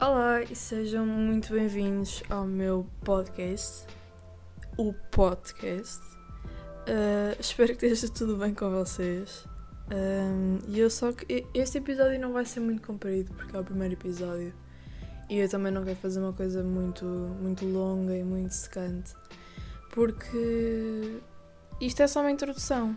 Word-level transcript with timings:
Olá 0.00 0.44
e 0.44 0.54
sejam 0.54 1.04
muito 1.04 1.52
bem-vindos 1.52 2.22
ao 2.30 2.46
meu 2.46 2.86
podcast, 3.04 3.84
o 4.76 4.92
podcast. 5.10 6.00
Uh, 6.86 7.34
espero 7.40 7.76
que 7.76 7.84
esteja 7.84 8.14
tudo 8.14 8.36
bem 8.36 8.54
com 8.54 8.70
vocês. 8.70 9.44
Um, 9.90 10.60
e 10.68 10.78
eu 10.78 10.88
só 10.88 11.10
que 11.10 11.44
este 11.52 11.78
episódio 11.78 12.20
não 12.20 12.32
vai 12.32 12.44
ser 12.44 12.60
muito 12.60 12.80
comprido 12.86 13.34
porque 13.34 13.56
é 13.56 13.58
o 13.58 13.64
primeiro 13.64 13.94
episódio 13.94 14.54
e 15.28 15.38
eu 15.38 15.48
também 15.48 15.72
não 15.72 15.82
quero 15.82 15.96
fazer 15.96 16.20
uma 16.20 16.32
coisa 16.32 16.62
muito 16.62 17.04
muito 17.04 17.66
longa 17.66 18.14
e 18.14 18.22
muito 18.22 18.52
secante 18.52 19.14
porque 19.90 21.18
isto 21.80 22.02
é 22.02 22.06
só 22.06 22.20
uma 22.20 22.30
introdução. 22.30 22.96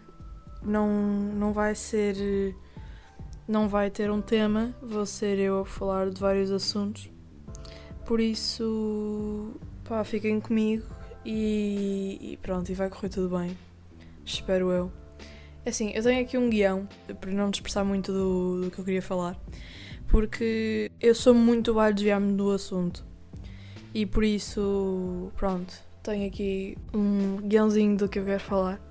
Não 0.62 0.88
não 0.88 1.52
vai 1.52 1.74
ser 1.74 2.54
não 3.52 3.68
vai 3.68 3.92
ter 3.92 4.10
um 4.10 4.22
tema, 4.22 4.74
vou 4.82 5.06
ser 5.06 5.38
eu 5.38 5.60
a 5.60 5.66
falar 5.66 6.10
de 6.10 6.22
vários 6.22 6.50
assuntos. 6.52 7.12
Por 8.06 8.22
isso, 8.22 9.52
pá, 9.84 10.06
fiquem 10.06 10.40
comigo 10.40 10.86
e, 11.26 12.18
e 12.22 12.38
pronto, 12.38 12.72
e 12.72 12.74
vai 12.74 12.90
correr 12.90 13.10
tudo 13.10 13.38
bem. 13.38 13.58
Espero 14.26 14.72
eu. 14.72 14.90
É 15.66 15.70
assim, 15.70 15.92
eu 15.94 16.02
tenho 16.02 16.22
aqui 16.22 16.38
um 16.38 16.50
guião, 16.50 16.88
para 17.20 17.30
não 17.32 17.52
dispersar 17.52 17.84
muito 17.84 18.14
do, 18.14 18.62
do 18.62 18.72
que 18.72 18.80
eu 18.80 18.86
queria 18.86 19.02
falar, 19.02 19.38
porque 20.08 20.90
eu 21.02 21.14
sou 21.14 21.34
muito 21.34 21.78
a 21.78 21.92
desviar-me 21.92 22.34
do 22.34 22.52
assunto. 22.52 23.06
E 23.94 24.06
por 24.06 24.24
isso, 24.24 25.30
pronto, 25.36 25.74
tenho 26.02 26.26
aqui 26.26 26.78
um 26.94 27.36
guiãozinho 27.46 27.98
do 27.98 28.08
que 28.08 28.18
eu 28.18 28.24
quero 28.24 28.40
falar. 28.40 28.82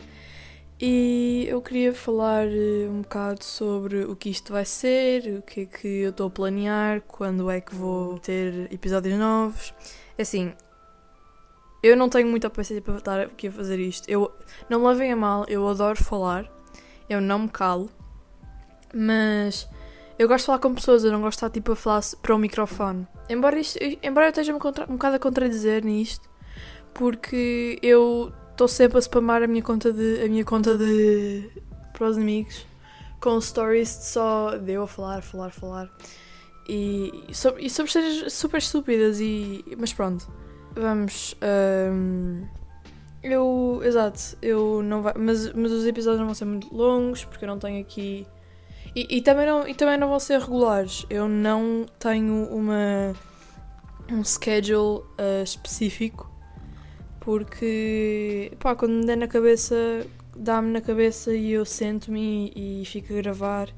E 0.83 1.45
eu 1.47 1.61
queria 1.61 1.93
falar 1.93 2.47
eh, 2.47 2.89
um 2.89 3.03
bocado 3.03 3.45
sobre 3.45 4.05
o 4.05 4.17
que 4.17 4.31
isto 4.31 4.55
vai 4.55 4.65
ser, 4.65 5.39
o 5.39 5.43
que 5.43 5.61
é 5.61 5.67
que 5.67 5.87
eu 5.87 6.09
estou 6.09 6.29
a 6.29 6.31
planear, 6.31 7.03
quando 7.03 7.51
é 7.51 7.61
que 7.61 7.75
vou 7.75 8.19
ter 8.19 8.73
episódios 8.73 9.19
novos. 9.19 9.75
É 10.17 10.23
assim, 10.23 10.55
eu 11.83 11.95
não 11.95 12.09
tenho 12.09 12.29
muita 12.29 12.49
paciência 12.49 12.81
para 12.81 12.97
estar 12.97 13.21
aqui 13.21 13.49
a 13.49 13.53
fazer 13.53 13.79
isto. 13.79 14.09
Eu 14.09 14.33
não 14.71 14.81
me 14.81 14.87
levem 14.87 15.13
a 15.13 15.17
mal, 15.17 15.45
eu 15.49 15.69
adoro 15.69 16.03
falar, 16.03 16.51
eu 17.11 17.21
não 17.21 17.41
me 17.41 17.49
calo, 17.51 17.91
mas 18.95 19.69
eu 20.19 20.27
gosto 20.29 20.45
de 20.45 20.47
falar 20.47 20.59
com 20.61 20.75
pessoas, 20.75 21.05
eu 21.05 21.13
não 21.13 21.21
gosto 21.21 21.41
de 21.41 21.45
estar 21.45 21.51
tipo 21.51 21.73
a 21.73 21.77
falar 21.77 22.01
para 22.23 22.35
o 22.35 22.39
microfone. 22.39 23.07
Embora, 23.29 23.59
isto, 23.61 23.79
embora 24.03 24.29
eu 24.29 24.31
esteja 24.31 24.55
um, 24.55 24.57
um 24.57 24.97
bocado 24.97 25.17
a 25.17 25.19
contradizer 25.19 25.85
nisto, 25.85 26.27
porque 26.95 27.79
eu 27.83 28.33
estou 28.61 28.69
sempre 28.69 28.99
a 28.99 29.01
spamar 29.01 29.43
a 29.43 29.47
minha 29.47 29.63
conta 29.63 29.91
de 29.91 30.23
a 30.23 30.29
minha 30.29 30.45
conta 30.45 30.77
de 30.77 31.51
para 31.95 32.09
os 32.09 32.19
amigos 32.19 32.67
com 33.19 33.41
stories 33.41 33.89
só 33.89 34.57
de 34.57 34.73
eu 34.73 34.83
a 34.83 34.87
falar, 34.87 35.23
falar, 35.23 35.51
falar. 35.51 35.91
E, 36.69 37.25
e 37.29 37.35
sobre, 37.35 37.65
e 37.65 37.71
sobre 37.71 37.91
coisas 37.91 38.33
super 38.33 38.59
estúpidas 38.59 39.19
e 39.19 39.65
mas 39.79 39.95
pronto. 39.95 40.31
Vamos 40.75 41.35
um, 41.91 42.47
eu 43.23 43.81
exato 43.83 44.37
eu 44.43 44.83
não 44.83 45.01
vai 45.01 45.15
mas 45.17 45.55
mas 45.55 45.73
os 45.73 45.87
episódios 45.87 46.21
não 46.21 46.27
vão 46.27 46.35
ser 46.35 46.45
muito 46.45 46.75
longos 46.75 47.25
porque 47.25 47.47
eu 47.47 47.49
não 47.49 47.59
tenho 47.59 47.81
aqui 47.81 48.27
e, 48.95 49.17
e 49.17 49.23
também 49.23 49.47
não 49.47 49.67
e 49.67 49.75
também 49.75 49.97
não 49.97 50.09
vão 50.09 50.21
ser 50.21 50.39
regulares. 50.39 51.07
Eu 51.09 51.27
não 51.29 51.87
tenho 51.99 52.45
uma 52.51 53.15
um 54.13 54.23
schedule 54.23 54.99
uh, 54.99 55.43
específico 55.43 56.30
porque 57.21 58.53
pá, 58.59 58.75
quando 58.75 58.93
me 58.93 59.07
der 59.07 59.17
na 59.17 59.29
cabeça, 59.29 60.07
dá-me 60.37 60.73
na 60.73 60.81
cabeça 60.81 61.35
e 61.35 61.53
eu 61.53 61.65
sento-me 61.65 62.53
e, 62.57 62.83
e 62.83 62.85
fico 62.85 63.13
a 63.13 63.17
gravar 63.17 63.69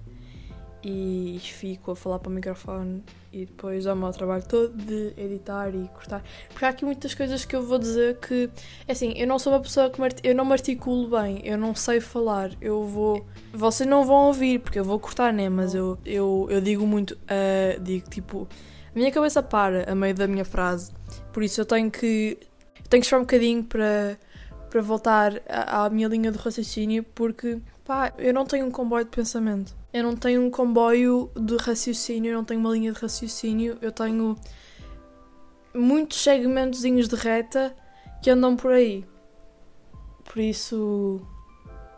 e 0.85 1.39
fico 1.41 1.93
a 1.93 1.97
falar 1.97 2.19
para 2.19 2.29
o 2.29 2.33
microfone 2.33 3.05
e 3.33 3.47
depois 3.47 3.85
dá-me 3.85 4.05
o 4.05 4.13
trabalho 4.13 4.45
todo 4.47 4.77
de 4.77 5.13
editar 5.17 5.75
e 5.75 5.89
cortar. 5.89 6.23
Porque 6.51 6.65
há 6.65 6.69
aqui 6.69 6.85
muitas 6.85 7.15
coisas 7.15 7.45
que 7.45 7.55
eu 7.55 7.63
vou 7.63 7.79
dizer 7.79 8.19
que, 8.19 8.51
é 8.87 8.93
assim, 8.93 9.15
eu 9.17 9.27
não 9.27 9.39
sou 9.39 9.53
uma 9.53 9.61
pessoa 9.61 9.89
que 9.91 10.01
eu 10.23 10.35
não 10.35 10.45
me 10.45 10.53
articulo 10.53 11.09
bem, 11.09 11.41
eu 11.45 11.57
não 11.57 11.75
sei 11.75 12.01
falar, 12.01 12.51
eu 12.61 12.85
vou. 12.85 13.27
Vocês 13.53 13.89
não 13.89 14.05
vão 14.05 14.27
ouvir 14.27 14.59
porque 14.59 14.79
eu 14.79 14.85
vou 14.85 14.99
cortar, 14.99 15.33
né? 15.33 15.49
Mas 15.49 15.75
eu, 15.75 15.99
eu, 16.05 16.47
eu 16.51 16.61
digo 16.61 16.87
muito, 16.87 17.13
uh, 17.13 17.81
digo 17.81 18.09
tipo, 18.11 18.47
a 18.95 18.99
minha 18.99 19.11
cabeça 19.11 19.43
para 19.43 19.91
a 19.91 19.95
meio 19.95 20.15
da 20.15 20.27
minha 20.27 20.45
frase, 20.45 20.93
por 21.33 21.43
isso 21.43 21.61
eu 21.61 21.65
tenho 21.65 21.91
que 21.91 22.39
tenho 22.93 23.01
que 23.01 23.07
esperar 23.07 23.21
um 23.21 23.25
bocadinho 23.25 23.65
para, 23.65 24.19
para 24.69 24.83
voltar 24.83 25.41
à, 25.49 25.87
à 25.87 25.91
minha 25.91 26.07
linha 26.09 26.31
de 26.31 26.37
raciocínio, 26.37 27.03
porque 27.15 27.59
pá, 27.87 28.13
eu 28.19 28.35
não 28.35 28.45
tenho 28.45 28.67
um 28.67 28.71
comboio 28.71 29.05
de 29.07 29.11
pensamento. 29.11 29.75
Eu 29.95 30.03
não 30.03 30.15
tenho 30.15 30.43
um 30.43 30.51
comboio 30.51 31.31
de 31.35 31.57
raciocínio, 31.57 32.31
eu 32.31 32.37
não 32.37 32.45
tenho 32.45 32.61
uma 32.61 32.71
linha 32.71 32.93
de 32.93 33.01
raciocínio, 33.01 33.79
eu 33.81 33.91
tenho 33.91 34.37
muitos 35.75 36.23
segmentozinhos 36.23 37.09
de 37.09 37.17
reta 37.17 37.75
que 38.23 38.29
andam 38.29 38.57
por 38.57 38.73
aí. 38.73 39.07
Por 40.27 40.39
isso, 40.39 41.23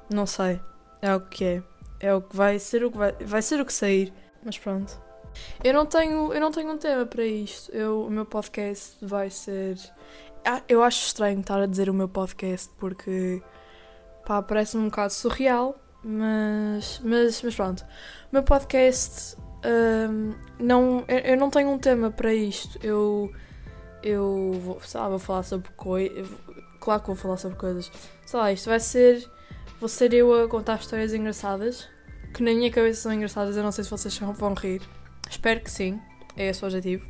não 0.09 0.27
sei. 0.27 0.61
É 1.03 1.13
o 1.13 1.21
que 1.21 1.45
é. 1.45 1.63
É 1.99 2.15
o 2.15 2.23
que 2.23 2.37
vai 2.37 2.59
ser 2.61 2.85
o 2.85 2.91
que 2.91 2.99
vai, 2.99 3.13
vai 3.13 3.43
ser 3.43 3.61
o 3.61 3.67
que 3.67 3.73
sair. 3.73 4.13
Mas 4.45 4.57
pronto. 4.59 4.97
Eu 5.65 5.75
não 5.75 5.87
tenho, 5.87 6.33
eu 6.33 6.41
não 6.41 6.53
tenho 6.53 6.71
um 6.71 6.79
tema 6.79 7.05
para 7.05 7.27
isto. 7.27 7.73
Eu, 7.73 8.07
o 8.07 8.11
meu 8.11 8.25
podcast 8.25 8.97
vai 9.03 9.29
ser 9.29 9.77
eu 10.69 10.83
acho 10.83 11.07
estranho 11.07 11.41
estar 11.41 11.61
a 11.61 11.67
dizer 11.67 11.89
o 11.89 11.95
meu 11.95 12.09
podcast 12.09 12.71
porque 12.79 13.43
pá, 14.27 14.43
parece-me 14.43 14.85
um 14.85 14.89
bocado 14.89 15.13
surreal, 15.13 15.77
mas, 16.03 17.01
mas, 17.05 17.43
mas 17.43 17.55
pronto. 17.55 17.81
O 17.81 17.87
meu 18.33 18.43
podcast 18.43 19.37
um, 19.65 20.35
não, 20.59 21.05
eu 21.09 21.37
não 21.37 21.49
tenho 21.49 21.71
um 21.71 21.79
tema 21.79 22.11
para 22.11 22.35
isto. 22.35 22.79
Eu, 22.83 23.33
eu 24.03 24.61
vou, 24.63 24.81
sei 24.83 25.01
lá, 25.01 25.09
vou 25.09 25.19
falar 25.19 25.43
sobre 25.43 25.71
coisas. 25.71 26.29
Claro 26.81 27.01
que 27.01 27.07
vou 27.07 27.17
falar 27.17 27.39
sobre 27.39 27.59
coisas. 27.59 27.91
Sei 28.27 28.39
lá, 28.39 28.53
isto 28.53 28.69
vai 28.69 28.81
ser. 28.81 29.29
Vou 29.81 29.89
ser 29.89 30.13
eu 30.13 30.45
a 30.45 30.49
contar 30.49 30.79
histórias 30.79 31.13
engraçadas 31.13 31.89
que 32.35 32.43
na 32.43 32.53
minha 32.53 32.71
cabeça 32.71 33.03
são 33.03 33.13
engraçadas. 33.13 33.57
Eu 33.57 33.63
não 33.63 33.73
sei 33.73 33.85
se 33.85 33.91
vocês 33.91 34.17
vão 34.19 34.55
rir. 34.55 34.83
Espero 35.29 35.61
que 35.61 35.71
sim. 35.71 36.01
É 36.37 36.49
esse 36.49 36.63
o 36.63 36.67
objetivo. 36.67 37.07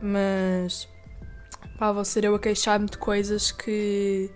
Mas 0.00 0.88
Pá, 1.78 1.92
vou 1.92 2.04
ser 2.04 2.24
eu 2.24 2.34
a 2.34 2.38
queixar-me 2.38 2.86
de 2.86 2.96
coisas 2.96 3.52
que. 3.52 4.30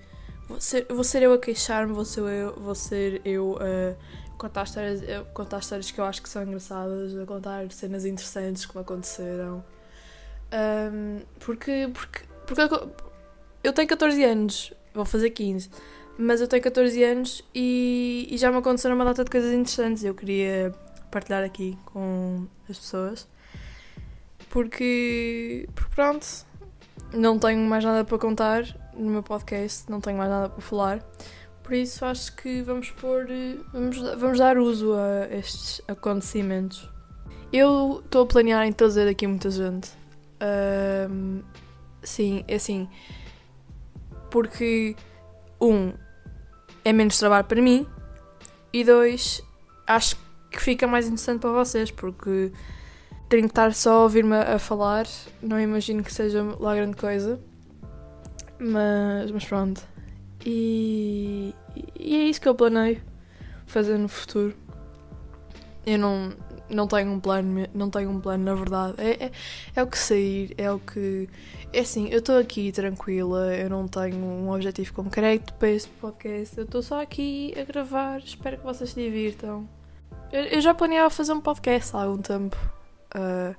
Vou 0.47 0.61
ser, 0.61 0.87
vou 0.91 1.05
ser 1.05 1.23
eu 1.23 1.33
a 1.33 1.39
queixar-me, 1.39 1.93
vou 1.93 2.05
ser 2.05 2.21
eu, 2.21 2.55
vou 2.55 2.75
ser 2.75 3.23
eu 3.25 3.56
a 3.56 4.37
contar 4.37 4.65
histórias, 4.65 5.01
contar 5.33 5.59
histórias 5.61 5.91
que 5.91 5.99
eu 5.99 6.05
acho 6.05 6.23
que 6.23 6.28
são 6.28 6.43
engraçadas, 6.43 7.17
a 7.17 7.25
contar 7.25 7.71
cenas 7.73 8.05
interessantes 8.05 8.67
que 8.67 8.75
me 8.75 8.83
aconteceram. 8.83 9.65
Um, 10.53 11.21
porque, 11.39 11.89
porque, 11.95 12.21
porque 12.47 12.91
eu 13.62 13.72
tenho 13.72 13.89
14 13.89 14.25
anos, 14.25 14.72
vou 14.93 15.05
fazer 15.05 15.31
15, 15.31 15.71
mas 16.19 16.41
eu 16.41 16.49
tenho 16.49 16.62
14 16.62 17.03
anos 17.05 17.45
e, 17.55 18.28
e 18.31 18.37
já 18.37 18.51
me 18.51 18.59
aconteceram 18.59 18.97
uma 18.97 19.05
data 19.05 19.25
de 19.25 19.31
coisas 19.31 19.53
interessantes. 19.53 20.05
Eu 20.05 20.15
queria 20.15 20.75
partilhar 21.11 21.43
aqui 21.43 21.78
com 21.87 22.47
as 22.69 22.78
pessoas. 22.78 23.28
Porque, 24.51 25.69
porque 25.75 25.95
pronto, 25.95 26.27
não 27.12 27.38
tenho 27.38 27.60
mais 27.69 27.84
nada 27.84 28.04
para 28.04 28.19
contar 28.19 28.65
no 28.94 29.10
meu 29.10 29.22
podcast, 29.22 29.91
não 29.91 30.00
tenho 30.00 30.16
mais 30.16 30.31
nada 30.31 30.48
para 30.48 30.60
falar. 30.60 31.00
Por 31.62 31.75
isso 31.75 32.04
acho 32.04 32.34
que 32.37 32.62
vamos 32.62 32.91
pôr. 32.91 33.26
Vamos, 33.72 33.98
vamos 34.19 34.38
dar 34.38 34.59
uso 34.59 34.94
a 34.94 35.28
estes 35.34 35.81
acontecimentos. 35.87 36.88
Eu 37.53 38.03
estou 38.04 38.25
a 38.25 38.26
planear 38.26 38.66
em 38.66 38.72
trazer 38.72 39.09
aqui 39.09 39.26
muita 39.26 39.50
gente. 39.50 39.91
Um, 41.10 41.43
sim, 42.03 42.44
é 42.48 42.56
assim. 42.56 42.88
Porque, 44.31 44.97
um, 45.60 45.92
é 46.84 46.92
menos 46.92 47.19
trabalho 47.19 47.44
para 47.44 47.60
mim. 47.60 47.87
E 48.72 48.84
dois, 48.84 49.42
acho 49.87 50.16
que 50.50 50.60
fica 50.60 50.87
mais 50.87 51.06
interessante 51.06 51.41
para 51.41 51.50
vocês, 51.50 51.91
porque 51.91 52.53
tenho 53.30 53.44
que 53.44 53.53
estar 53.53 53.72
só 53.72 53.92
a 53.92 54.03
ouvir-me 54.03 54.36
a 54.36 54.59
falar, 54.59 55.06
não 55.41 55.59
imagino 55.59 56.03
que 56.03 56.12
seja 56.12 56.42
lá 56.59 56.74
grande 56.74 56.97
coisa. 56.97 57.41
Mas, 58.59 59.30
mas 59.30 59.44
pronto. 59.44 59.80
E, 60.44 61.54
e 61.98 62.16
é 62.16 62.24
isso 62.24 62.41
que 62.41 62.48
eu 62.48 62.54
planeio 62.54 63.00
fazer 63.66 63.97
no 63.98 64.09
futuro. 64.09 64.54
Eu 65.86 65.97
não, 65.97 66.32
não 66.68 66.88
tenho 66.88 67.12
um 67.12 67.21
plano, 67.21 67.68
não 67.72 67.88
tenho 67.88 68.10
um 68.10 68.21
plano 68.21 68.44
na 68.44 68.54
verdade. 68.54 68.94
É, 68.98 69.27
é, 69.27 69.33
é 69.76 69.83
o 69.83 69.86
que 69.86 69.97
sair, 69.97 70.53
é 70.59 70.71
o 70.71 70.80
que. 70.80 71.28
É 71.72 71.80
assim, 71.80 72.09
eu 72.09 72.18
estou 72.18 72.36
aqui 72.36 72.72
tranquila, 72.72 73.54
eu 73.54 73.71
não 73.71 73.86
tenho 73.86 74.16
um 74.16 74.50
objetivo 74.50 74.92
concreto 74.92 75.54
para 75.54 75.71
este 75.71 75.88
podcast, 76.00 76.59
eu 76.59 76.65
estou 76.65 76.83
só 76.83 77.00
aqui 77.00 77.54
a 77.56 77.62
gravar, 77.62 78.18
espero 78.18 78.59
que 78.59 78.65
vocês 78.65 78.91
se 78.91 79.00
divirtam. 79.00 79.68
Eu, 80.33 80.42
eu 80.42 80.60
já 80.60 80.74
planeava 80.74 81.10
fazer 81.10 81.33
um 81.33 81.41
podcast 81.41 81.94
há 81.94 82.03
algum 82.03 82.21
tempo, 82.21 82.56
Uh, 83.15 83.54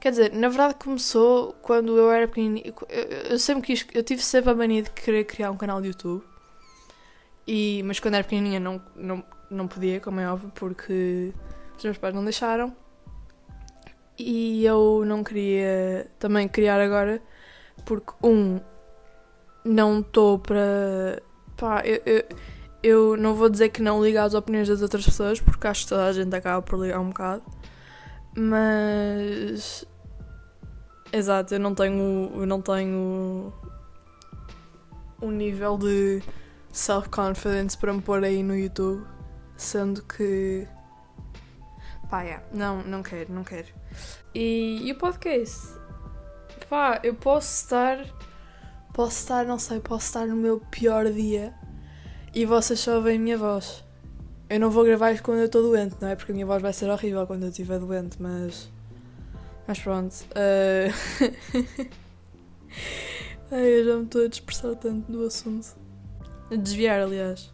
quer 0.00 0.10
dizer, 0.10 0.32
na 0.32 0.48
verdade 0.48 0.74
começou 0.74 1.52
quando 1.62 1.96
eu 1.96 2.10
era 2.10 2.26
pequenininho. 2.26 2.74
Eu, 2.88 3.02
eu, 3.30 3.38
sempre 3.38 3.62
quis, 3.66 3.86
eu 3.94 4.02
tive 4.02 4.22
sempre 4.22 4.50
a 4.50 4.54
mania 4.54 4.82
de 4.82 4.90
querer 4.90 5.24
criar 5.24 5.50
um 5.50 5.56
canal 5.56 5.80
de 5.80 5.88
YouTube. 5.88 6.22
E, 7.46 7.82
mas 7.84 7.98
quando 7.98 8.14
era 8.14 8.24
pequenininha 8.24 8.60
não, 8.60 8.80
não, 8.94 9.24
não 9.50 9.66
podia, 9.66 10.00
como 10.00 10.20
é 10.20 10.30
óbvio, 10.30 10.52
porque 10.54 11.32
os 11.76 11.84
meus 11.84 11.98
pais 11.98 12.14
não 12.14 12.24
deixaram. 12.24 12.74
E 14.18 14.64
eu 14.66 15.02
não 15.06 15.24
queria 15.24 16.06
também 16.18 16.46
criar 16.46 16.78
agora, 16.80 17.22
porque, 17.86 18.12
um, 18.22 18.60
não 19.64 20.00
estou 20.00 20.38
para. 20.38 21.22
Pá, 21.56 21.82
eu, 21.84 22.02
eu, 22.04 22.24
eu 22.82 23.16
não 23.16 23.34
vou 23.34 23.48
dizer 23.48 23.70
que 23.70 23.82
não 23.82 24.02
ligo 24.02 24.18
às 24.18 24.34
opiniões 24.34 24.68
das 24.68 24.82
outras 24.82 25.04
pessoas, 25.04 25.40
porque 25.40 25.66
acho 25.66 25.84
que 25.84 25.88
toda 25.90 26.06
a 26.06 26.12
gente 26.12 26.34
acaba 26.34 26.62
por 26.62 26.78
ligar 26.78 27.00
um 27.00 27.08
bocado. 27.08 27.42
Mas. 28.36 29.84
Exato, 31.12 31.54
eu 31.54 31.60
não 31.60 31.74
tenho. 31.74 32.30
Eu 32.34 32.46
não 32.46 32.60
tenho. 32.60 33.52
Um 35.22 35.30
nível 35.30 35.76
de 35.76 36.22
self-confidence 36.72 37.76
para 37.76 37.92
me 37.92 38.00
pôr 38.00 38.24
aí 38.24 38.42
no 38.42 38.56
YouTube. 38.56 39.06
Sendo 39.56 40.02
que. 40.02 40.66
Pá, 42.08 42.22
yeah, 42.22 42.44
não, 42.52 42.82
não 42.82 43.02
quero, 43.02 43.32
não 43.32 43.44
quero. 43.44 43.68
E, 44.34 44.80
e 44.82 44.92
o 44.92 44.98
podcast? 44.98 45.78
Pá, 46.68 47.00
eu 47.02 47.14
posso 47.14 47.64
estar. 47.64 47.98
Posso 48.92 49.20
estar, 49.20 49.46
não 49.46 49.58
sei, 49.58 49.78
posso 49.80 50.06
estar 50.06 50.26
no 50.26 50.34
meu 50.34 50.60
pior 50.70 51.06
dia 51.10 51.54
e 52.34 52.44
vocês 52.44 52.80
só 52.80 52.96
ouvem 52.96 53.16
a 53.16 53.20
minha 53.20 53.38
voz. 53.38 53.84
Eu 54.50 54.58
não 54.58 54.68
vou 54.68 54.84
gravar 54.84 55.16
quando 55.20 55.38
eu 55.38 55.46
estou 55.46 55.62
doente, 55.62 55.94
não 56.00 56.08
é? 56.08 56.16
Porque 56.16 56.32
a 56.32 56.34
minha 56.34 56.44
voz 56.44 56.60
vai 56.60 56.72
ser 56.72 56.90
horrível 56.90 57.24
quando 57.24 57.44
eu 57.44 57.50
estiver 57.50 57.78
doente, 57.78 58.20
mas. 58.20 58.68
Mas 59.64 59.78
pronto. 59.78 60.12
Uh... 60.34 61.88
Ai, 63.52 63.66
eu 63.66 63.84
já 63.84 63.96
me 63.96 64.04
estou 64.04 64.24
a 64.24 64.28
dispersar 64.28 64.74
tanto 64.74 65.10
do 65.10 65.24
assunto. 65.24 65.68
A 66.50 66.56
desviar, 66.56 67.00
aliás. 67.00 67.52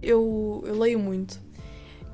Eu, 0.00 0.62
eu 0.64 0.78
leio 0.78 1.00
muito 1.00 1.44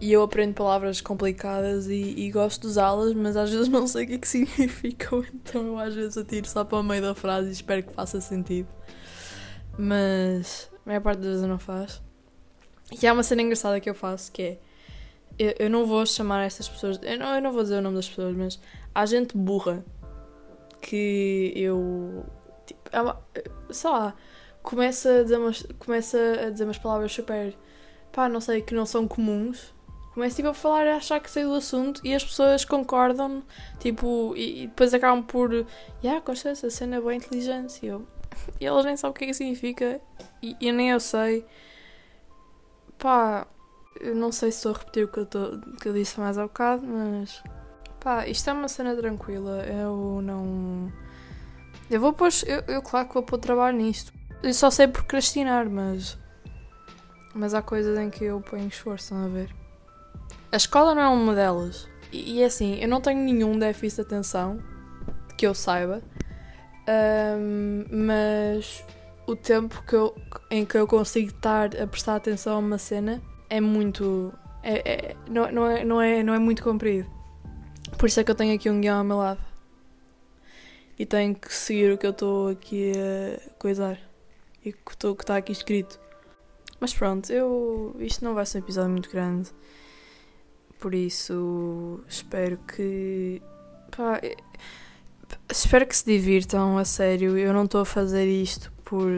e 0.03 0.13
eu 0.13 0.23
aprendo 0.23 0.55
palavras 0.55 1.01
complicadas 1.01 1.87
e, 1.87 2.15
e 2.17 2.31
gosto 2.33 2.63
de 2.63 2.67
usá-las, 2.69 3.15
mas 3.15 3.37
às 3.37 3.51
vezes 3.51 3.69
não 3.69 3.87
sei 3.87 4.05
o 4.05 4.07
que 4.09 4.15
é 4.15 4.19
que 4.19 4.27
significam, 4.29 5.25
então 5.33 5.65
eu 5.67 5.79
às 5.79 5.95
vezes 5.95 6.19
atiro 6.19 6.49
só 6.49 6.65
para 6.65 6.79
o 6.79 6.83
meio 6.83 7.01
da 7.03 7.15
frase 7.15 7.51
e 7.51 7.53
espero 7.53 7.85
que 7.85 7.93
faça 7.93 8.21
sentido. 8.21 8.67
Mas 9.79 10.69
a 10.85 10.89
maior 10.89 11.03
parte 11.03 11.19
das 11.19 11.29
vezes 11.29 11.47
não 11.47 11.59
faz. 11.59 12.03
E 13.01 13.07
há 13.07 13.13
uma 13.13 13.23
cena 13.23 13.43
engraçada 13.43 13.81
que 13.81 13.89
eu 13.89 13.95
faço 13.95 14.31
que 14.33 14.43
é. 14.43 14.59
Eu, 15.39 15.55
eu 15.59 15.71
não 15.71 15.87
vou 15.87 16.05
chamar 16.05 16.45
estas 16.45 16.69
pessoas. 16.69 17.01
Eu 17.03 17.19
não, 17.19 17.35
eu 17.35 17.43
não 17.43 17.53
vou 17.53 17.63
dizer 17.63 17.77
o 17.77 17.81
nome 17.81 17.97
das 17.97 18.09
pessoas, 18.09 18.37
mas 18.37 18.61
há 18.95 19.07
gente 19.07 19.37
burra 19.37 19.85
que 20.81 21.53
eu. 21.57 22.25
Tipo, 22.67 22.81
sei 23.71 23.91
lá, 23.91 24.15
começa 24.63 25.21
a 25.21 25.23
dizer 25.23 25.39
umas, 25.39 25.67
começa 25.79 26.19
a 26.47 26.51
dizer 26.51 26.65
umas 26.65 26.79
palavras 26.79 27.13
super. 27.13 27.57
pá, 28.13 28.29
não 28.29 28.41
sei, 28.41 28.61
que 28.63 28.75
não 28.75 28.85
são 28.85 29.09
comuns 29.09 29.73
Começo 30.15 30.37
tipo 30.37 30.49
a 30.49 30.55
falar 30.55 30.87
a 30.89 30.97
achar 30.97 31.21
que 31.21 31.31
sei 31.31 31.45
do 31.45 31.55
assunto 31.55 32.03
e 32.05 32.15
as 32.15 32.23
pessoas 32.23 32.67
concordam, 32.67 33.43
tipo, 33.81 34.35
e, 34.37 34.65
e 34.65 34.67
depois 34.67 34.93
acabam 34.93 35.23
por, 35.23 35.67
yeah, 36.05 36.23
gosto 36.23 36.45
dessa 36.45 36.69
cena 36.69 37.01
bem 37.01 37.17
inteligente. 37.17 37.81
E, 37.83 37.87
eu, 37.87 38.07
e 38.61 38.67
elas 38.67 38.85
nem 38.85 38.95
sabem 38.95 39.13
o 39.13 39.15
que 39.15 39.25
é 39.25 39.27
que 39.29 39.35
significa 39.35 40.01
e, 40.43 40.55
e 40.61 40.71
nem 40.71 40.91
eu 40.91 41.01
sei. 41.01 41.47
Pá, 42.99 43.47
eu 44.01 44.15
não 44.15 44.33
sei 44.33 44.51
se 44.51 44.59
estou 44.59 44.75
a 44.75 44.79
repetir 44.79 45.05
o 45.05 45.09
que 45.09 45.19
eu, 45.19 45.27
tô, 45.27 45.59
que 45.81 45.89
eu 45.89 45.93
disse 45.93 46.19
mais 46.19 46.39
há 46.39 46.43
bocado, 46.43 46.87
mas 46.87 47.43
pá, 48.01 48.27
isto 48.27 48.49
é 48.49 48.53
uma 48.53 48.69
cena 48.69 48.95
tranquila. 48.97 49.65
Eu 49.65 50.21
não. 50.23 50.93
Eu 51.91 52.01
vou 52.01 52.13
pôr. 52.13 52.31
Eu, 52.47 52.63
eu 52.75 52.83
claro 52.83 53.09
que 53.09 53.15
vou 53.15 53.23
pôr 53.23 53.39
trabalho 53.39 53.77
nisto. 53.77 54.13
Eu 54.43 54.53
só 54.55 54.71
sei 54.71 54.89
procrastinar, 54.89 55.69
mas. 55.69 56.19
Mas 57.35 57.55
há 57.55 57.63
coisas 57.63 57.99
em 57.99 58.11
que 58.11 58.25
eu 58.25 58.41
ponho 58.41 58.69
esforço, 58.69 59.15
a 59.15 59.29
ver? 59.29 59.55
A 60.51 60.57
escola 60.57 60.95
não 60.95 61.03
é 61.03 61.09
uma 61.09 61.35
delas. 61.35 61.89
E, 62.13 62.35
e 62.35 62.43
é 62.43 62.47
assim, 62.47 62.79
eu 62.79 62.89
não 62.89 63.01
tenho 63.01 63.21
nenhum 63.21 63.59
déficit 63.59 63.97
de 63.97 64.03
atenção, 64.03 64.59
que 65.39 65.47
eu 65.47 65.55
saiba, 65.55 66.03
um, 66.87 67.85
mas 68.07 68.85
o 69.33 69.37
tempo 69.37 69.83
que 69.87 69.95
eu, 69.95 70.15
em 70.51 70.65
que 70.65 70.77
eu 70.77 70.87
consigo 70.87 71.31
estar 71.31 71.75
a 71.81 71.87
prestar 71.87 72.17
atenção 72.17 72.57
a 72.57 72.59
uma 72.59 72.79
cena 72.79 73.23
é 73.49 73.61
muito. 73.61 74.33
É, 74.63 74.93
é, 74.93 75.17
não, 75.29 75.51
não, 75.51 75.67
é, 75.67 75.85
não, 75.85 76.01
é, 76.01 76.23
não 76.23 76.35
é 76.35 76.39
muito 76.39 76.63
comprido. 76.63 77.09
Por 77.99 78.07
isso 78.07 78.21
é 78.21 78.25
que 78.25 78.31
eu 78.31 78.35
tenho 78.35 78.55
aqui 78.55 78.69
um 78.69 78.81
guião 78.81 78.99
ao 78.99 79.05
meu 79.05 79.17
lado. 79.17 79.41
E 80.99 81.07
tenho 81.07 81.35
que 81.35 81.53
seguir 81.53 81.93
o 81.93 81.99
que 81.99 82.07
eu 82.07 82.11
estou 82.11 82.49
aqui 82.49 82.93
a 82.95 83.51
coisar. 83.59 83.99
E 84.65 84.71
o 84.71 85.15
que 85.15 85.23
está 85.23 85.39
aqui 85.39 85.51
escrito. 85.51 85.99
Mas 86.79 86.93
pronto, 86.93 87.33
eu. 87.33 87.97
Isto 87.99 88.25
não 88.25 88.35
vai 88.35 88.45
ser 88.45 88.59
um 88.59 88.61
episódio 88.61 88.91
muito 88.91 89.11
grande. 89.11 89.51
Por 90.79 90.95
isso, 90.95 92.05
espero 92.07 92.59
que. 92.59 93.41
Pá, 93.97 94.21
espero 95.51 95.87
que 95.87 95.97
se 95.97 96.05
divirtam 96.05 96.77
a 96.77 96.85
sério. 96.85 97.39
Eu 97.39 97.53
não 97.53 97.65
estou 97.65 97.81
a 97.81 97.85
fazer 97.87 98.27
isto 98.27 98.71
por. 98.93 99.11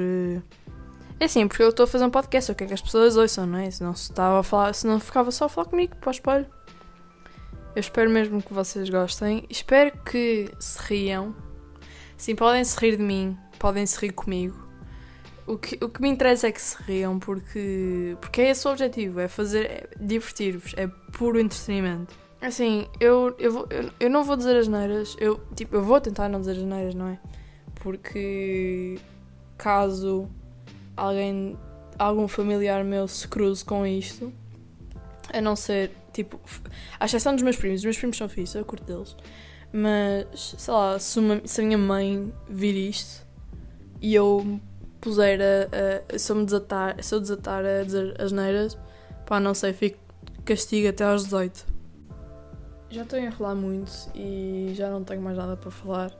É 1.18 1.24
assim, 1.24 1.48
porque 1.48 1.64
eu 1.64 1.70
estou 1.70 1.82
a 1.82 1.86
fazer 1.88 2.04
um 2.04 2.10
podcast, 2.10 2.52
o 2.52 2.54
que 2.54 2.62
é 2.62 2.66
que 2.68 2.74
as 2.74 2.80
pessoas 2.80 3.16
ouçam, 3.16 3.44
não 3.44 3.58
é? 3.58 3.68
Se 3.72 3.82
não, 3.82 3.92
se 3.92 4.10
estava 4.10 4.38
a 4.38 4.42
falar, 4.44 4.72
se 4.72 4.86
não 4.86 5.00
ficava 5.00 5.32
só 5.32 5.46
a 5.46 5.48
falar 5.48 5.66
comigo, 5.66 5.96
para 5.96 6.08
o 6.08 6.12
espelho. 6.12 6.46
Eu 7.74 7.80
espero 7.80 8.08
mesmo 8.08 8.40
que 8.40 8.54
vocês 8.54 8.88
gostem. 8.88 9.44
Espero 9.50 9.90
que 10.04 10.48
se 10.60 10.78
riam. 10.80 11.34
Sim, 12.16 12.36
podem 12.36 12.62
se 12.62 12.78
rir 12.78 12.96
de 12.96 13.02
mim, 13.02 13.36
podem 13.58 13.84
se 13.84 13.98
rir 13.98 14.12
comigo. 14.12 14.56
O 15.44 15.58
que, 15.58 15.84
o 15.84 15.88
que 15.88 16.00
me 16.00 16.08
interessa 16.08 16.46
é 16.46 16.52
que 16.52 16.62
se 16.62 16.80
riam, 16.84 17.18
porque, 17.18 18.16
porque 18.20 18.42
é 18.42 18.50
esse 18.50 18.68
o 18.68 18.70
objetivo, 18.70 19.18
é 19.18 19.26
fazer, 19.26 19.66
é 19.66 19.88
divertir-vos, 20.00 20.72
é 20.76 20.86
puro 21.18 21.40
entretenimento. 21.40 22.14
Assim, 22.40 22.86
eu, 23.00 23.34
eu, 23.40 23.52
vou, 23.52 23.66
eu, 23.70 23.90
eu, 23.98 24.10
não 24.10 24.22
vou 24.22 24.36
dizer 24.36 24.56
as 24.56 24.68
neiras, 24.68 25.16
eu, 25.18 25.40
tipo, 25.56 25.74
eu 25.74 25.82
vou 25.82 26.00
tentar 26.00 26.28
não 26.28 26.38
dizer 26.38 26.52
as 26.52 26.62
neiras, 26.62 26.94
não 26.94 27.08
é? 27.08 27.18
Porque 27.74 29.00
caso 29.56 30.28
alguém, 30.96 31.58
algum 31.98 32.28
familiar 32.28 32.84
meu 32.84 33.08
se 33.08 33.26
cruze 33.28 33.64
com 33.64 33.86
isto, 33.86 34.32
a 35.32 35.40
não 35.40 35.56
ser, 35.56 35.90
tipo, 36.12 36.40
à 36.98 37.06
exceção 37.06 37.34
dos 37.34 37.42
meus 37.42 37.56
primos, 37.56 37.80
os 37.80 37.84
meus 37.84 37.98
primos 37.98 38.16
são 38.16 38.28
filhos, 38.28 38.54
eu 38.54 38.64
curto 38.64 38.84
deles, 38.84 39.16
mas, 39.72 40.54
sei 40.58 40.74
lá, 40.74 40.98
se, 40.98 41.18
uma, 41.18 41.40
se 41.44 41.60
a 41.60 41.64
minha 41.64 41.78
mãe 41.78 42.32
vir 42.48 42.76
isto 42.76 43.26
e 44.00 44.14
eu 44.14 44.60
puser 45.00 45.40
a, 45.40 46.14
a, 46.14 46.18
se 46.18 46.30
eu 46.30 46.36
me 46.36 46.44
desatar, 46.44 47.02
se 47.02 47.14
eu 47.14 47.20
desatar 47.20 47.64
a 47.64 47.82
dizer 47.82 48.20
as 48.20 48.32
neiras, 48.32 48.78
pá, 49.26 49.40
não 49.40 49.54
sei, 49.54 49.72
fico 49.72 49.98
castigo 50.44 50.88
até 50.88 51.04
aos 51.04 51.24
18. 51.24 51.74
Já 52.90 53.02
estou 53.02 53.18
a 53.18 53.22
enrolar 53.22 53.56
muito 53.56 53.90
e 54.14 54.72
já 54.74 54.88
não 54.88 55.02
tenho 55.02 55.20
mais 55.20 55.36
nada 55.36 55.56
para 55.56 55.70
falar. 55.70 56.12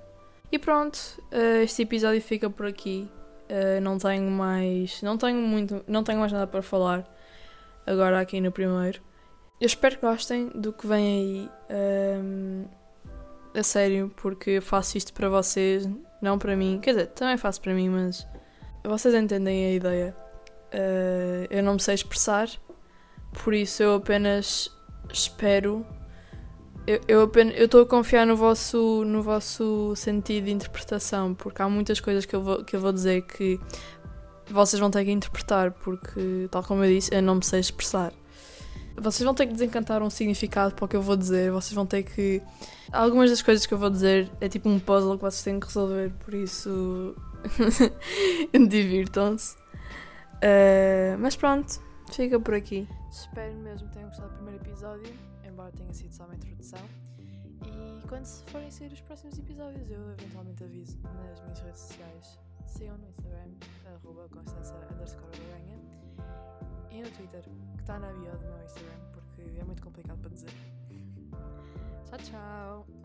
E 0.51 0.59
pronto, 0.59 0.99
eh, 1.31 1.63
este 1.63 1.83
episódio 1.83 2.21
fica 2.21 2.51
por 2.51 2.67
aqui. 2.67 3.09
Eh, 3.55 3.79
não 3.79 3.99
tenho 3.99 4.29
mais, 4.29 5.01
não 5.01 5.17
tenho 5.17 5.39
muito, 5.41 5.85
não 5.87 6.03
tenho 6.03 6.19
mais 6.19 6.33
nada 6.33 6.45
para 6.45 6.61
falar 6.61 7.05
agora 7.87 8.19
aqui 8.19 8.41
no 8.41 8.51
primeiro. 8.51 9.01
Eu 9.61 9.67
espero 9.67 9.95
que 9.95 10.05
gostem 10.05 10.49
do 10.49 10.73
que 10.73 10.85
vem 10.89 11.07
aí. 11.07 11.51
Um, 11.71 12.65
ehm, 12.65 13.61
a 13.61 13.63
sério, 13.63 14.13
porque 14.17 14.51
eu 14.51 14.63
faço 14.63 14.99
isto 14.99 15.13
para 15.13 15.29
vocês, 15.29 15.89
não 16.21 16.37
para 16.37 16.57
mim. 16.57 16.81
Quer 16.83 16.91
dizer, 16.95 17.07
também 17.09 17.37
faço 17.37 17.61
para 17.61 17.73
mim, 17.73 17.89
mas 17.89 18.27
vocês 18.83 19.15
entendem 19.15 19.67
a 19.67 19.73
ideia. 19.73 20.17
Uh, 20.73 21.47
eu 21.49 21.63
não 21.63 21.75
me 21.75 21.81
sei 21.81 21.95
expressar, 21.95 22.49
por 23.45 23.55
isso 23.55 23.81
eu 23.85 23.95
apenas 23.95 24.69
espero. 25.13 25.87
Eu, 26.87 27.01
eu 27.09 27.23
apenas 27.23 27.59
eu 27.59 27.65
estou 27.65 27.83
a 27.83 27.87
confiar 27.87 28.27
no 28.27 28.37
vosso, 28.37 29.05
no 29.07 29.23
vosso 29.23 29.95
sentido 29.97 30.45
de 30.45 30.51
interpretação, 30.51 31.35
porque 31.35 31.63
há 31.63 31.69
muitas 31.69 32.01
coisas 32.01 32.27
que 32.27 32.37
eu, 32.37 32.43
vou, 32.43 32.65
que 32.65 32.77
eu 32.77 32.81
vou 32.81 32.93
dizer 32.93 33.23
que 33.23 33.59
vocês 34.51 34.79
vão 34.79 34.91
ter 34.91 35.05
que 35.05 35.11
interpretar, 35.11 35.73
porque, 35.73 36.49
tal 36.51 36.63
como 36.63 36.85
eu 36.85 36.95
disse, 36.95 37.15
eu 37.15 37.23
não 37.23 37.37
me 37.37 37.45
sei 37.45 37.61
expressar. 37.61 38.13
Vocês 38.97 39.25
vão 39.25 39.35
ter 39.35 39.47
que 39.47 39.53
desencantar 39.53 40.03
um 40.03 40.11
significado 40.11 40.75
para 40.75 40.85
o 40.85 40.89
que 40.89 40.95
eu 40.95 41.03
vou 41.03 41.17
dizer, 41.17 41.51
vocês 41.51 41.73
vão 41.73 41.87
ter 41.87 42.03
que. 42.03 42.43
Algumas 42.93 43.31
das 43.31 43.43
coisas 43.43 43.67
que 43.67 43.75
eu 43.75 43.79
vou 43.79 43.91
dizer 43.91 44.31
é 44.41 44.49
tipo 44.49 44.69
um 44.69 44.79
puzzle 44.79 45.17
que 45.17 45.23
vocês 45.23 45.43
têm 45.43 45.59
que 45.59 45.67
resolver, 45.67 46.13
por 46.25 46.35
isso 46.35 47.15
Divirtam-se. 48.69 49.57
Uh, 50.37 51.17
mas 51.19 51.37
pronto, 51.37 51.81
fica 52.13 52.39
por 52.39 52.55
aqui. 52.55 52.89
Espero 53.11 53.55
mesmo 53.55 53.89
que 53.89 53.95
tenham 53.95 54.09
gostado 54.09 54.31
do 54.31 54.35
primeiro 54.37 54.65
episódio, 54.65 55.13
embora 55.55 55.73
tenha 55.73 55.93
sido 55.95 56.13
só 56.13 56.25
uma 56.25 56.35
introdução. 56.35 56.81
E 57.65 58.07
quando 58.09 58.27
forem 58.51 58.71
sair 58.71 58.93
os 58.93 59.01
próximos 59.01 59.39
episódios, 59.39 59.91
eu 59.91 60.13
eventualmente 60.13 60.63
aviso 60.65 60.99
nas 61.03 61.41
minhas 61.41 61.61
redes 61.61 61.81
sociais. 61.81 62.39
Sigam 62.67 62.99
no 62.99 63.09
Instagram, 63.09 63.51
arroba 63.95 64.29
Constança 64.29 64.75
e 66.95 67.03
no 67.03 67.11
Twitter, 67.11 67.43
que 67.75 67.81
está 67.81 67.99
na 67.99 68.13
bio 68.13 68.31
do 68.39 68.47
meu 68.47 68.65
Instagram, 68.65 68.99
porque 69.13 69.43
é 69.59 69.65
muito 69.65 69.83
complicado 69.83 70.19
para 70.21 70.31
dizer. 70.31 70.51
tchau, 72.07 72.19
tchau! 72.19 73.04